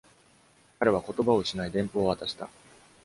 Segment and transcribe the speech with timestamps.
[0.79, 2.49] 彼は言葉を失い、電報を渡した。